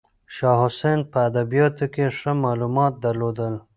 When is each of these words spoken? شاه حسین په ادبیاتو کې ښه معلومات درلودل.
شاه 0.35 0.57
حسین 0.63 0.99
په 1.11 1.17
ادبیاتو 1.29 1.85
کې 1.93 2.05
ښه 2.17 2.31
معلومات 2.45 2.93
درلودل. 3.05 3.53